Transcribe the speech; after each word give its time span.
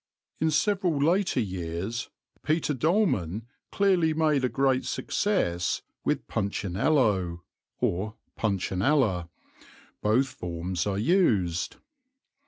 In 0.39 0.49
several 0.49 0.97
later 0.97 1.39
years 1.39 2.09
Peter 2.41 2.73
Dolman 2.73 3.45
clearly 3.71 4.15
made 4.15 4.43
a 4.43 4.49
great 4.49 4.83
success 4.83 5.83
with 6.03 6.27
Punchinello 6.27 7.43
or 7.77 8.15
Puntionella 8.35 9.29
both 10.01 10.29
forms 10.29 10.87
are 10.87 10.97
used. 10.97 11.75